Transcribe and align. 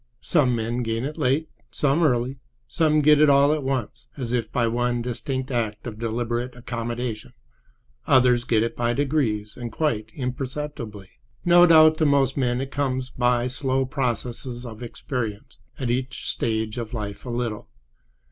Some 0.23 0.55
men 0.55 0.81
gain 0.81 1.05
it 1.05 1.15
late, 1.19 1.47
some 1.69 2.01
early; 2.01 2.39
some 2.67 3.01
get 3.01 3.21
it 3.21 3.29
all 3.29 3.53
at 3.53 3.61
once, 3.61 4.07
as 4.17 4.31
if 4.33 4.51
by 4.51 4.65
one 4.65 5.03
distinct 5.03 5.51
act 5.51 5.85
of 5.85 5.99
deliberate 5.99 6.55
accommodation; 6.55 7.33
others 8.07 8.43
get 8.43 8.63
it 8.63 8.75
by 8.75 8.93
degrees 8.93 9.55
and 9.55 9.71
quite 9.71 10.09
imperceptibly. 10.15 11.09
No 11.45 11.67
doubt 11.67 11.99
to 11.99 12.07
most 12.07 12.35
men 12.35 12.59
it 12.61 12.71
comes 12.71 13.11
by 13.11 13.45
slow 13.45 13.85
processes 13.85 14.65
of 14.65 14.81
experience—at 14.81 15.91
each 15.91 16.27
stage 16.27 16.79
of 16.79 16.95
life 16.95 17.23
a 17.23 17.29
little. 17.29 17.69